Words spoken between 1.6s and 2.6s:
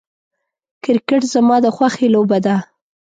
د خوښې لوبه ده.